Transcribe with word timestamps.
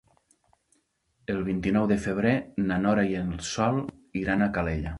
El 1.33 1.43
vint-i-nou 1.49 1.85
de 1.93 1.99
febrer 2.07 2.33
na 2.71 2.81
Nora 2.87 3.05
i 3.13 3.15
en 3.23 3.31
Sol 3.51 3.79
iran 4.23 4.43
a 4.47 4.53
Calella. 4.57 4.89